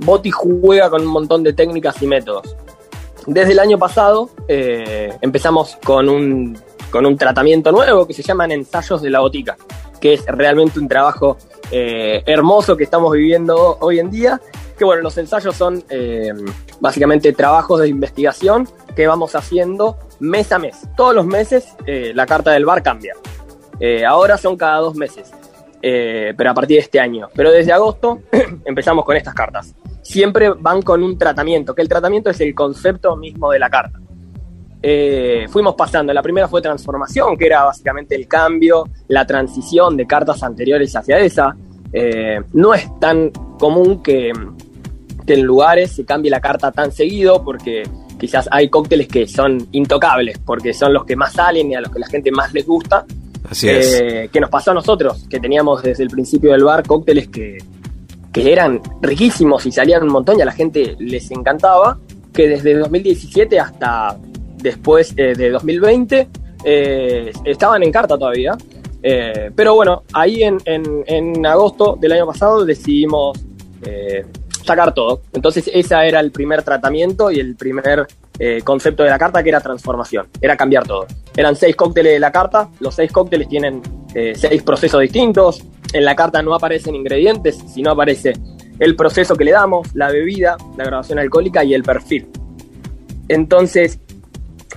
Boti 0.05 0.31
juega 0.31 0.89
con 0.89 1.03
un 1.03 1.09
montón 1.09 1.43
de 1.43 1.53
técnicas 1.53 2.01
y 2.03 2.07
métodos. 2.07 2.57
Desde 3.27 3.53
el 3.53 3.59
año 3.59 3.79
pasado 3.79 4.31
eh, 4.49 5.13
empezamos 5.21 5.77
con 5.85 6.09
un, 6.09 6.59
con 6.91 7.05
un 7.05 7.17
tratamiento 7.17 7.71
nuevo 7.71 8.07
que 8.07 8.15
se 8.15 8.23
llaman 8.23 8.51
ensayos 8.51 9.03
de 9.03 9.11
la 9.11 9.21
botica, 9.21 9.57
que 10.01 10.15
es 10.15 10.25
realmente 10.27 10.81
un 10.81 10.89
trabajo 10.89 11.37
eh, 11.71 12.23
hermoso 12.27 12.77
que 12.77 12.85
estamos 12.85 13.13
viviendo 13.13 13.77
hoy 13.81 13.99
en 13.99 14.11
día. 14.11 14.41
Que 14.79 14.87
bueno, 14.87 15.03
los 15.03 15.19
ensayos 15.19 15.55
son 15.55 15.85
eh, 15.91 16.33
básicamente 16.81 17.35
trabajos 17.35 17.81
de 17.81 17.89
investigación 17.89 18.67
que 18.97 19.07
vamos 19.07 19.35
haciendo 19.35 19.99
mes 20.19 20.51
a 20.53 20.59
mes. 20.59 20.89
Todos 20.97 21.15
los 21.15 21.27
meses 21.27 21.75
la 21.87 22.25
carta 22.25 22.53
del 22.53 22.65
bar 22.65 22.83
cambia. 22.83 23.15
ahora 24.09 24.39
son 24.39 24.57
cada 24.57 24.79
dos 24.79 24.95
meses. 24.95 25.31
pero 25.83 26.51
a 26.51 26.55
partir 26.55 26.79
de 26.79 26.85
este 26.85 26.99
año. 26.99 27.29
Pero 27.35 27.53
desde 27.53 27.75
agosto 27.75 28.21
empezamos 28.65 29.05
con 29.05 29.19
estas 29.19 29.35
cartas 29.35 29.75
siempre 30.03 30.51
van 30.51 30.83
con 30.83 31.03
un 31.03 31.19
tratamiento, 31.19 31.75
que 31.75 31.83
el 31.83 31.89
tratamiento 31.89 32.31
es 32.31 32.41
el 32.41 32.55
concepto 32.55 33.17
mismo 33.17 33.51
de 33.51 33.59
la 33.59 33.71
carta. 33.71 33.99
Eh, 34.83 35.47
fuimos 35.51 35.75
pasando, 35.75 36.13
la 36.13 36.23
primera 36.23 36.49
fue 36.49 36.63
transformación, 36.63 37.37
que 37.37 37.47
era 37.47 37.65
básicamente 37.65 38.15
el 38.15 38.27
cambio, 38.27 38.89
la 39.09 39.27
transición 39.27 39.97
de 39.97 40.07
cartas 40.07 40.43
anteriores 40.43 40.95
hacia 40.97 41.19
esa. 41.19 41.55
Eh, 41.93 42.41
no 42.55 42.73
es 42.73 42.89
tan 42.99 43.31
común 43.59 44.03
que, 44.03 44.33
en 45.27 45.43
lugares 45.43 45.93
se 45.93 46.05
cambie 46.05 46.29
la 46.29 46.41
carta 46.41 46.73
tan 46.73 46.91
seguido, 46.91 47.45
porque 47.45 47.85
quizás 48.19 48.49
hay 48.51 48.69
cócteles 48.69 49.07
que 49.07 49.29
son 49.29 49.69
intocables, 49.71 50.39
porque 50.39 50.75
son 50.75 50.93
los 50.93 51.05
que 51.05 51.15
más 51.15 51.35
salen 51.35 51.71
y 51.71 51.77
a 51.77 51.81
los 51.81 51.93
que 51.93 52.01
la 52.01 52.09
gente 52.09 52.33
más 52.33 52.53
les 52.53 52.67
gusta. 52.67 53.05
Así 53.49 53.69
es. 53.69 54.01
Eh, 54.01 54.31
que 54.33 54.41
nos 54.41 54.51
pasó 54.51 54.73
a 54.73 54.75
nosotros, 54.75 55.27
que 55.29 55.39
teníamos 55.39 55.83
desde 55.83 56.03
el 56.03 56.11
principio 56.11 56.51
del 56.51 56.65
bar 56.65 56.85
cócteles 56.85 57.29
que, 57.29 57.59
que 58.33 58.53
eran 58.53 58.81
riquísimos 59.01 59.67
y 59.67 59.73
salían 59.73 60.03
un 60.03 60.11
montón 60.11 60.39
y 60.39 60.43
a 60.43 60.45
la 60.45 60.53
gente 60.53 60.97
les 60.99 61.31
encantaba, 61.31 61.99
que 62.33 62.49
desde 62.49 62.75
2017 62.75 63.59
hasta 63.59 64.17
después 64.63 65.13
eh, 65.17 65.35
de 65.35 65.51
2020 65.51 66.29
eh, 66.65 67.33
estaban 67.45 67.83
en 67.83 67.91
carta 67.93 68.17
todavía. 68.17 68.57
Eh, 69.03 69.51
pero 69.55 69.75
bueno, 69.75 70.05
ahí 70.13 70.43
en, 70.43 70.59
en, 70.67 71.47
agosto 71.47 71.97
del 71.99 72.13
año 72.13 72.27
pasado 72.27 72.65
decidimos 72.65 73.39
sacar 74.63 74.93
todo. 74.93 75.23
Entonces 75.33 75.71
ese 75.73 75.95
era 76.07 76.21
el 76.21 76.31
primer 76.31 76.63
tratamiento 76.63 77.31
y 77.31 77.41
el 77.41 77.57
primer 77.57 78.07
concepto 78.65 79.03
de 79.03 79.11
la 79.11 79.19
carta 79.19 79.43
que 79.43 79.51
era 79.51 79.61
transformación, 79.61 80.29
era 80.41 80.57
cambiar 80.57 80.87
todo. 80.87 81.07
Eran 81.37 81.57
seis 81.57 81.77
cócteles 81.77 82.13
de 82.15 82.21
la 82.21 82.31
carta, 82.31 82.69
los 82.81 82.95
seis 82.95 83.11
cócteles 83.11 83.49
tienen 83.49 83.83
seis 84.35 84.63
procesos 84.63 85.01
distintos, 85.01 85.63
en 85.93 86.05
la 86.05 86.15
carta 86.15 86.43
no 86.43 86.55
aparecen 86.55 86.95
ingredientes, 86.95 87.59
sino 87.73 87.91
aparece 87.91 88.33
el 88.79 88.97
proceso 88.97 89.37
que 89.37 89.45
le 89.45 89.53
damos, 89.53 89.95
la 89.95 90.11
bebida, 90.11 90.57
la 90.77 90.85
graduación 90.85 91.19
alcohólica 91.19 91.65
y 91.65 91.75
el 91.75 91.83
perfil. 91.83 92.29
Entonces, 93.29 93.99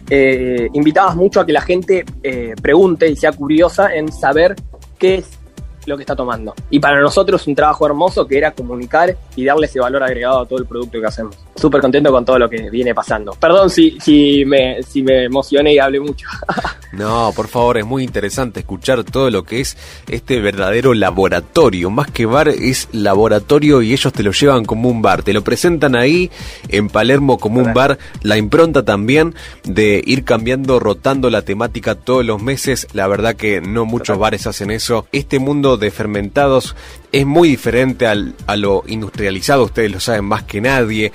eh, 0.10 0.70
invitabas 0.74 1.16
mucho 1.16 1.40
a 1.40 1.46
que 1.46 1.54
la 1.54 1.62
gente 1.62 2.06
eh, 2.22 2.54
pregunte 2.62 3.08
y 3.10 3.16
sea 3.16 3.32
curiosa 3.32 3.96
en 3.96 4.12
saber 4.12 4.56
qué 5.00 5.16
es 5.16 5.40
lo 5.86 5.98
que 5.98 6.04
está 6.04 6.16
tomando. 6.16 6.54
Y 6.70 6.80
para 6.80 7.00
nosotros 7.00 7.46
un 7.48 7.56
trabajo 7.56 7.86
hermoso 7.86 8.28
que 8.28 8.38
era 8.38 8.52
comunicar 8.52 9.16
y 9.36 9.46
darle 9.46 9.68
ese 9.68 9.80
valor 9.80 10.04
agregado 10.04 10.42
a 10.42 10.46
todo 10.46 10.60
el 10.60 10.66
producto 10.66 11.00
que 11.00 11.08
hacemos. 11.08 11.38
Súper 11.56 11.82
contento 11.82 12.12
con 12.12 12.26
todo 12.26 12.40
lo 12.40 12.50
que 12.50 12.70
viene 12.70 12.96
pasando. 12.96 13.34
Perdón 13.40 13.70
si, 13.70 13.98
si, 14.00 14.44
me, 14.46 14.82
si 14.84 15.04
me 15.04 15.26
emocioné 15.26 15.74
y 15.74 15.80
hablé 15.80 16.00
mucho. 16.00 16.28
no, 16.94 17.32
por 17.36 17.48
favor, 17.48 17.78
es 17.78 17.86
muy 17.86 18.04
interesante 18.04 18.62
escuchar 18.62 19.04
todo 19.04 19.30
lo 19.30 19.44
que 19.44 19.62
es 19.62 19.78
este 20.10 20.42
verdadero 20.42 20.94
laboratorio. 20.94 21.90
Más 21.90 22.10
que 22.10 22.26
bar 22.26 22.48
es 22.48 22.90
laboratorio 22.92 23.82
y 23.82 23.94
ellos 23.94 24.12
te 24.12 24.24
lo 24.24 24.32
llevan 24.32 24.66
como 24.66 24.90
un 24.90 25.02
bar. 25.02 25.24
Te 25.24 25.34
lo 25.34 25.44
presentan 25.44 25.96
ahí 25.96 26.32
en 26.70 26.90
Palermo 26.90 27.38
como 27.38 27.62
un 27.62 27.74
bar. 27.74 28.00
La 28.24 28.38
impronta 28.38 28.84
también 28.84 29.36
de 29.64 30.02
ir 30.06 30.24
cambiando, 30.24 30.80
rotando 30.80 31.30
la 31.30 31.44
temática 31.44 31.96
todos 31.96 32.26
los 32.26 32.42
meses. 32.42 32.88
La 32.94 33.08
verdad 33.08 33.36
que 33.36 33.62
no 33.62 33.86
muchos 33.86 34.18
bares 34.18 34.48
hacen 34.48 34.72
eso. 34.72 35.08
Este 35.12 35.40
mundo 35.40 35.78
de 35.78 35.92
fermentados 35.92 36.76
es 37.14 37.28
muy 37.28 37.48
diferente 37.48 38.08
al, 38.08 38.34
a 38.48 38.56
lo 38.56 38.84
industrializado, 38.88 39.66
ustedes 39.66 39.92
lo 39.92 40.00
saben 40.00 40.26
más 40.26 40.44
que 40.44 40.60
nadie. 40.60 41.12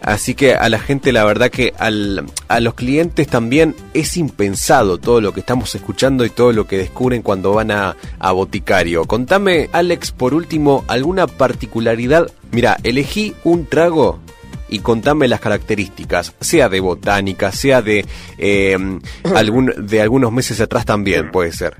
Así 0.00 0.34
que 0.34 0.54
a 0.54 0.68
la 0.70 0.78
gente, 0.78 1.12
la 1.12 1.24
verdad 1.24 1.50
que 1.50 1.74
al, 1.78 2.24
a 2.48 2.58
los 2.60 2.74
clientes 2.74 3.28
también 3.28 3.76
es 3.92 4.16
impensado 4.16 4.98
todo 4.98 5.20
lo 5.20 5.32
que 5.32 5.40
estamos 5.40 5.74
escuchando 5.74 6.24
y 6.24 6.30
todo 6.30 6.52
lo 6.52 6.66
que 6.66 6.78
descubren 6.78 7.20
cuando 7.20 7.52
van 7.52 7.70
a, 7.70 7.96
a 8.18 8.32
Boticario. 8.32 9.04
Contame, 9.04 9.68
Alex, 9.72 10.10
por 10.10 10.32
último, 10.32 10.84
alguna 10.88 11.26
particularidad. 11.26 12.32
Mira, 12.50 12.78
elegí 12.82 13.34
un 13.44 13.66
trago 13.66 14.20
y 14.72 14.78
contame 14.78 15.28
las 15.28 15.38
características, 15.38 16.34
sea 16.40 16.70
de 16.70 16.80
botánica, 16.80 17.52
sea 17.52 17.82
de, 17.82 18.06
eh, 18.38 18.76
algún, 19.36 19.72
de 19.76 20.00
algunos 20.00 20.32
meses 20.32 20.60
atrás 20.62 20.86
también, 20.86 21.30
puede 21.30 21.52
ser. 21.52 21.76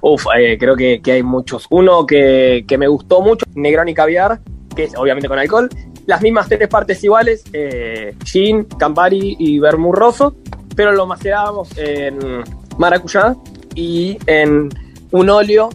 Uf, 0.00 0.24
eh, 0.38 0.56
creo 0.58 0.74
que, 0.74 1.00
hay 1.04 1.22
muchos. 1.22 1.66
Uno 1.68 2.06
que, 2.06 2.64
me 2.78 2.88
gustó 2.88 3.20
mucho, 3.20 3.44
Negroni 3.54 3.92
Caviar, 3.92 4.40
que 4.74 4.84
es 4.84 4.96
obviamente 4.96 5.28
con 5.28 5.38
alcohol. 5.38 5.68
Las 6.06 6.22
mismas 6.22 6.48
tres 6.48 6.66
partes 6.68 7.04
iguales, 7.04 7.44
eh, 7.52 8.14
gin, 8.24 8.64
Campari 8.64 9.36
y 9.38 9.58
Bermurroso, 9.58 10.34
pero 10.74 10.92
lo 10.92 11.06
macerábamos 11.06 11.76
en 11.76 12.42
maracuyá 12.78 13.36
y 13.74 14.16
en 14.26 14.70
un 15.10 15.28
óleo 15.28 15.68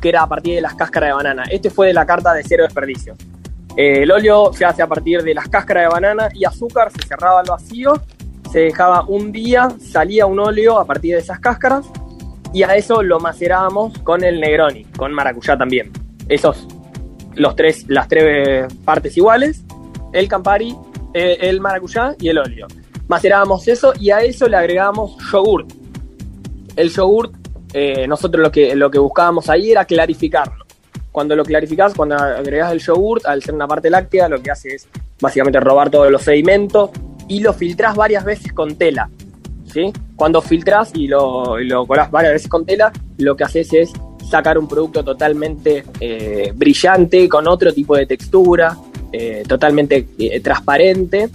que 0.00 0.10
era 0.10 0.22
a 0.22 0.28
partir 0.28 0.54
de 0.54 0.60
las 0.60 0.74
cáscaras 0.74 1.08
de 1.08 1.14
banana. 1.14 1.44
Este 1.50 1.70
fue 1.70 1.88
de 1.88 1.92
la 1.92 2.06
carta 2.06 2.32
de 2.32 2.44
cero 2.44 2.62
desperdicio. 2.62 3.16
Eh, 3.76 4.02
el 4.02 4.10
óleo 4.12 4.52
se 4.52 4.64
hace 4.64 4.82
a 4.82 4.86
partir 4.86 5.22
de 5.22 5.34
las 5.34 5.48
cáscaras 5.48 5.84
de 5.84 5.88
banana 5.88 6.28
y 6.32 6.44
azúcar, 6.44 6.92
se 6.92 7.06
cerraba 7.06 7.40
al 7.40 7.46
vacío, 7.46 8.00
se 8.52 8.60
dejaba 8.60 9.04
un 9.08 9.32
día, 9.32 9.68
salía 9.80 10.26
un 10.26 10.38
óleo 10.38 10.78
a 10.78 10.84
partir 10.84 11.14
de 11.14 11.20
esas 11.20 11.40
cáscaras 11.40 11.84
y 12.52 12.62
a 12.62 12.76
eso 12.76 13.02
lo 13.02 13.18
macerábamos 13.18 13.98
con 13.98 14.22
el 14.22 14.40
Negroni, 14.40 14.84
con 14.96 15.12
maracuyá 15.12 15.56
también. 15.56 15.90
Esos, 16.28 16.68
los 17.34 17.56
tres, 17.56 17.84
las 17.88 18.06
tres 18.06 18.72
partes 18.84 19.16
iguales, 19.16 19.64
el 20.12 20.28
Campari, 20.28 20.76
eh, 21.12 21.38
el 21.40 21.60
maracuyá 21.60 22.14
y 22.20 22.28
el 22.28 22.38
óleo. 22.38 22.68
Macerábamos 23.08 23.66
eso 23.66 23.92
y 23.98 24.10
a 24.10 24.20
eso 24.20 24.48
le 24.48 24.56
agregábamos 24.56 25.16
yogurt. 25.32 25.72
El 26.76 26.90
yogurt, 26.90 27.34
eh, 27.72 28.06
nosotros 28.06 28.40
lo 28.40 28.52
que, 28.52 28.76
lo 28.76 28.88
que 28.88 29.00
buscábamos 29.00 29.50
ahí 29.50 29.72
era 29.72 29.84
clarificarlo 29.84 30.63
cuando 31.14 31.36
lo 31.36 31.44
clarificás, 31.44 31.94
cuando 31.94 32.16
agregas 32.16 32.72
el 32.72 32.80
yogurt, 32.80 33.24
al 33.24 33.40
ser 33.40 33.54
una 33.54 33.68
parte 33.68 33.88
láctea, 33.88 34.28
lo 34.28 34.42
que 34.42 34.50
hace 34.50 34.74
es 34.74 34.88
básicamente 35.20 35.60
robar 35.60 35.88
todos 35.88 36.10
los 36.10 36.22
sedimentos 36.22 36.90
y 37.28 37.38
lo 37.38 37.52
filtrás 37.52 37.94
varias 37.94 38.24
veces 38.24 38.52
con 38.52 38.74
tela. 38.74 39.08
¿sí? 39.72 39.92
Cuando 40.16 40.42
filtrás 40.42 40.90
y 40.92 41.06
lo, 41.06 41.56
lo 41.60 41.86
colás 41.86 42.10
varias 42.10 42.32
veces 42.32 42.48
con 42.48 42.66
tela, 42.66 42.92
lo 43.18 43.36
que 43.36 43.44
haces 43.44 43.72
es 43.72 43.92
sacar 44.28 44.58
un 44.58 44.66
producto 44.66 45.04
totalmente 45.04 45.84
eh, 46.00 46.50
brillante, 46.52 47.28
con 47.28 47.46
otro 47.46 47.72
tipo 47.72 47.96
de 47.96 48.06
textura, 48.06 48.76
eh, 49.12 49.44
totalmente 49.46 50.08
eh, 50.18 50.40
transparente. 50.40 51.28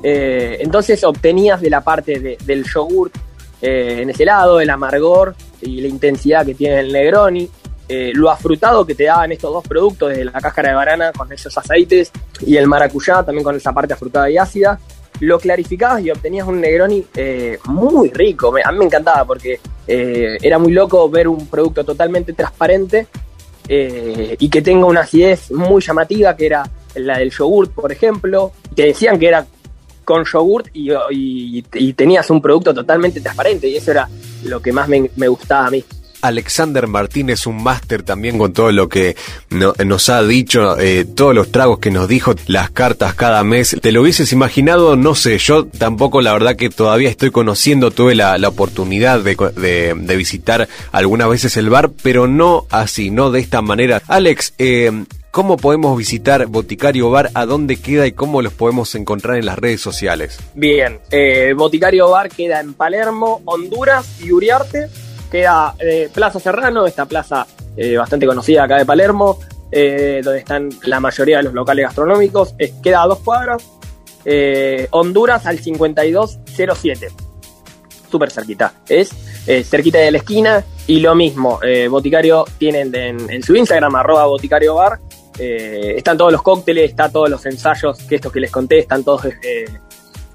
entonces 0.00 1.02
obtenías 1.02 1.60
de 1.60 1.70
la 1.70 1.80
parte 1.80 2.38
del 2.46 2.64
yogurt 2.72 3.12
en 3.60 4.10
ese 4.10 4.24
lado, 4.24 4.60
el 4.60 4.70
amargor 4.70 5.34
y 5.60 5.80
la 5.80 5.88
intensidad 5.88 6.46
que 6.46 6.54
tiene 6.54 6.78
el 6.80 6.92
Negroni, 6.92 7.48
eh, 7.86 8.12
lo 8.14 8.30
afrutado 8.30 8.86
que 8.86 8.94
te 8.94 9.04
daban 9.04 9.32
estos 9.32 9.52
dos 9.52 9.66
productos, 9.68 10.08
desde 10.08 10.24
la 10.24 10.32
cáscara 10.32 10.70
de 10.70 10.74
banana 10.74 11.12
con 11.12 11.30
esos 11.30 11.56
aceites 11.58 12.10
y 12.40 12.56
el 12.56 12.66
maracuyá 12.66 13.22
también 13.22 13.44
con 13.44 13.54
esa 13.54 13.72
parte 13.72 13.92
afrutada 13.92 14.30
y 14.30 14.38
ácida, 14.38 14.78
lo 15.20 15.38
clarificabas 15.38 16.02
y 16.02 16.10
obtenías 16.10 16.48
un 16.48 16.60
Negroni 16.60 17.04
eh, 17.14 17.58
muy 17.66 18.10
rico. 18.10 18.54
a 18.64 18.72
mí 18.72 18.78
me 18.78 18.86
encantaba 18.86 19.24
porque 19.26 19.60
eh, 19.86 20.38
era 20.40 20.58
muy 20.58 20.72
loco 20.72 21.10
ver 21.10 21.28
un 21.28 21.46
producto 21.46 21.84
totalmente 21.84 22.32
transparente 22.32 23.06
y 23.66 24.50
que 24.50 24.60
tenga 24.60 24.84
una 24.84 25.00
acidez 25.00 25.50
muy 25.50 25.80
llamativa, 25.80 26.36
que 26.36 26.44
era 26.44 26.68
la 26.96 27.18
del 27.18 27.30
yogurt, 27.30 27.72
por 27.72 27.90
ejemplo. 27.90 28.52
Te 28.74 28.82
decían 28.86 29.18
que 29.18 29.28
era 29.28 29.46
con 30.04 30.24
yogurt 30.24 30.68
y, 30.74 31.62
tenías 31.94 32.28
un 32.28 32.42
producto 32.42 32.74
totalmente 32.74 33.22
transparente 33.22 33.66
y 33.66 33.76
eso 33.76 33.92
era 33.92 34.06
lo 34.44 34.60
que 34.60 34.70
más 34.70 34.86
me 34.88 35.28
gustaba 35.28 35.68
a 35.68 35.70
mí. 35.70 35.82
Alexander 36.24 36.86
Martínez, 36.86 37.46
un 37.46 37.62
máster 37.62 38.02
también 38.02 38.38
con 38.38 38.54
todo 38.54 38.72
lo 38.72 38.88
que 38.88 39.14
nos 39.50 40.08
ha 40.08 40.22
dicho, 40.22 40.78
eh, 40.78 41.04
todos 41.04 41.34
los 41.34 41.52
tragos 41.52 41.80
que 41.80 41.90
nos 41.90 42.08
dijo, 42.08 42.34
las 42.46 42.70
cartas 42.70 43.14
cada 43.14 43.44
mes. 43.44 43.76
¿Te 43.80 43.92
lo 43.92 44.00
hubieses 44.00 44.32
imaginado? 44.32 44.96
No 44.96 45.14
sé, 45.14 45.36
yo 45.36 45.66
tampoco 45.66 46.22
la 46.22 46.32
verdad 46.32 46.56
que 46.56 46.70
todavía 46.70 47.10
estoy 47.10 47.30
conociendo, 47.30 47.90
tuve 47.90 48.14
la, 48.14 48.36
oportunidad 48.48 49.20
de, 49.20 50.16
visitar 50.16 50.68
algunas 50.92 51.28
veces 51.28 51.56
el 51.58 51.68
bar, 51.68 51.90
pero 52.02 52.26
no 52.26 52.66
así, 52.70 53.10
no 53.10 53.30
de 53.30 53.40
esta 53.40 53.60
manera. 53.60 54.02
Alex, 54.08 54.54
eh, 54.58 55.04
¿Cómo 55.30 55.56
podemos 55.56 55.98
visitar 55.98 56.46
Boticario 56.46 57.10
Bar? 57.10 57.32
¿A 57.34 57.44
dónde 57.44 57.76
queda 57.76 58.06
y 58.06 58.12
cómo 58.12 58.40
los 58.40 58.52
podemos 58.52 58.94
encontrar 58.94 59.36
en 59.36 59.46
las 59.46 59.58
redes 59.58 59.80
sociales? 59.80 60.38
Bien, 60.54 61.00
eh, 61.10 61.54
Boticario 61.56 62.08
Bar 62.08 62.28
queda 62.28 62.60
en 62.60 62.72
Palermo, 62.72 63.42
Honduras 63.44 64.20
y 64.22 64.30
Uriarte 64.30 64.86
queda 65.34 65.74
eh, 65.80 66.08
Plaza 66.14 66.38
Serrano, 66.38 66.86
esta 66.86 67.06
plaza 67.06 67.44
eh, 67.76 67.96
bastante 67.96 68.24
conocida 68.24 68.62
acá 68.62 68.76
de 68.76 68.86
Palermo, 68.86 69.40
eh, 69.72 70.20
donde 70.22 70.38
están 70.38 70.70
la 70.84 71.00
mayoría 71.00 71.38
de 71.38 71.42
los 71.42 71.54
locales 71.54 71.86
gastronómicos. 71.86 72.54
queda 72.80 73.02
a 73.02 73.08
dos 73.08 73.18
cuadras. 73.18 73.64
Honduras 74.92 75.44
al 75.46 75.58
5207. 75.58 77.08
Súper 78.08 78.30
cerquita. 78.30 78.74
Es 78.88 79.10
cerquita 79.68 79.98
de 79.98 80.12
la 80.12 80.18
esquina. 80.18 80.64
Y 80.86 81.00
lo 81.00 81.16
mismo, 81.16 81.58
Boticario 81.90 82.44
tienen 82.56 82.94
en, 82.94 83.42
su 83.42 83.56
Instagram, 83.56 83.96
arroba 83.96 84.26
Boticario 84.26 84.76
Bar. 84.76 85.00
están 85.36 86.16
todos 86.16 86.30
los 86.30 86.42
cócteles, 86.42 86.90
están 86.90 87.10
todos 87.10 87.28
los 87.28 87.44
ensayos, 87.44 87.98
que 88.04 88.14
estos 88.14 88.32
que 88.32 88.38
les 88.38 88.52
conté, 88.52 88.78
están 88.78 89.02
todos 89.02 89.26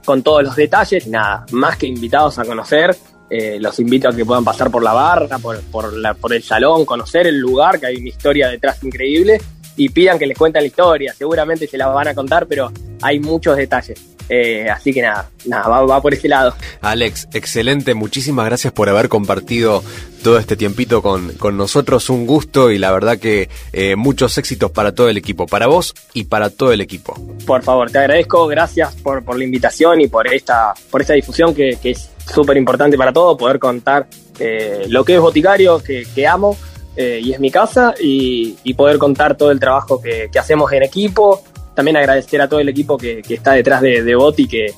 con 0.03 0.22
todos 0.22 0.44
los 0.44 0.56
detalles. 0.58 1.08
Nada, 1.08 1.46
más 1.51 1.77
que 1.77 1.88
invitados 1.88 2.38
a 2.38 2.44
conocer. 2.44 2.96
Eh, 3.30 3.58
los 3.60 3.80
invito 3.80 4.10
a 4.10 4.16
que 4.16 4.26
puedan 4.26 4.44
pasar 4.44 4.72
por 4.72 4.84
la 4.84 4.94
barra, 4.94 5.38
por, 5.38 5.62
por, 5.64 5.94
la, 5.94 6.14
por 6.14 6.34
el 6.34 6.44
salón, 6.44 6.86
conocer 6.86 7.28
el 7.28 7.38
lugar, 7.38 7.80
que 7.80 7.88
hay 7.88 7.98
una 7.98 8.10
historia 8.10 8.48
detrás 8.50 8.84
increíble, 8.84 9.40
y 9.76 9.90
pidan 9.90 10.18
que 10.18 10.26
les 10.26 10.38
cuenten 10.38 10.64
la 10.64 10.68
historia. 10.68 11.14
Seguramente 11.14 11.68
se 11.68 11.78
la 11.78 11.88
van 11.88 12.08
a 12.08 12.16
contar, 12.16 12.48
pero 12.48 12.72
hay 13.02 13.20
muchos 13.20 13.56
detalles. 13.56 14.00
Eh, 14.32 14.70
así 14.70 14.94
que 14.94 15.02
nada, 15.02 15.30
nada, 15.46 15.68
va, 15.68 16.02
por 16.02 16.14
ese 16.14 16.28
lado. 16.28 16.54
Alex, 16.82 17.28
excelente, 17.34 17.96
muchísimas 17.96 18.46
gracias 18.46 18.72
por 18.72 18.88
haber 18.88 19.10
compartido 19.10 19.84
todo 20.24 20.38
este 20.38 20.56
tiempito 20.56 21.02
con, 21.02 21.34
con 21.34 21.58
nosotros, 21.58 22.12
un 22.12 22.28
gusto 22.28 22.70
y 22.70 22.78
la 22.78 22.92
verdad 22.92 23.18
que 23.18 23.50
eh, 23.74 23.96
muchos 23.96 24.38
éxitos 24.38 24.70
para 24.70 24.94
todo 24.94 25.10
el 25.10 25.18
equipo, 25.18 25.48
para 25.48 25.66
vos 25.66 25.96
y 26.14 26.26
para 26.26 26.52
todo 26.52 26.72
el 26.72 26.82
equipo. 26.82 27.16
Por 27.48 27.64
favor, 27.64 27.90
te 27.90 27.98
agradezco, 27.98 28.46
gracias 28.46 28.94
por, 28.98 29.24
por 29.24 29.36
la 29.36 29.46
invitación 29.46 30.00
y 30.02 30.08
por 30.08 30.32
esta, 30.32 30.76
por 30.92 31.02
esta 31.02 31.14
difusión 31.14 31.56
que, 31.56 31.80
que 31.82 31.92
es 31.92 32.12
súper 32.34 32.58
importante 32.58 32.98
para 32.98 33.12
todo, 33.12 33.38
poder 33.38 33.60
contar 33.60 34.08
eh, 34.40 34.86
lo 34.88 35.04
que 35.04 35.16
es 35.16 35.22
Boticario, 35.22 35.82
que, 35.82 36.06
que 36.14 36.28
amo. 36.28 36.58
y 36.96 37.32
es 37.32 37.40
mi 37.40 37.50
casa 37.50 37.94
y, 38.00 38.74
poder 38.74 38.98
contar 38.98 39.36
todo 39.36 39.52
el 39.52 39.60
trabajo 39.60 40.02
que, 40.02 40.30
que 40.32 40.40
hacemos 40.40 40.72
en 40.74 40.84
equipo, 40.84 41.42
también 41.74 41.98
agradecer 41.98 42.42
a 42.42 42.50
todo 42.50 42.60
el 42.60 42.70
equipo 42.70 42.98
que, 42.98 43.22
está 43.30 43.54
detrás 43.54 43.82
de, 43.82 44.04
de 44.04 44.16
Boti, 44.16 44.48
que, 44.48 44.74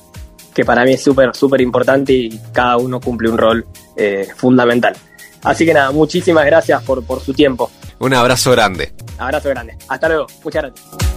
que 0.54 0.64
para 0.64 0.84
mí 0.84 0.92
es 0.92 1.02
súper, 1.02 1.34
súper 1.34 1.60
importante 1.60 2.12
y 2.12 2.40
cada 2.52 2.76
uno 2.76 3.00
cumple 3.00 3.30
un 3.30 3.38
rol 3.38 3.66
eh, 3.96 4.28
fundamental. 4.36 4.94
Así 5.42 5.64
que 5.64 5.74
nada, 5.74 5.90
muchísimas 5.90 6.46
gracias 6.46 6.82
por, 6.82 7.04
por 7.04 7.20
su 7.20 7.34
tiempo. 7.34 7.70
Un 7.98 8.14
abrazo 8.14 8.52
grande. 8.52 8.92
Abrazo 9.18 9.48
grande. 9.48 9.76
Hasta 9.88 10.08
luego. 10.08 10.26
Muchas 10.44 10.62
gracias. 10.62 11.11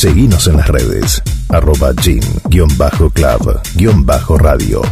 Seguimos 0.00 0.46
en 0.46 0.56
las 0.56 0.66
redes, 0.66 1.22
arroba 1.50 1.92
gym-club-radio. 1.92 4.82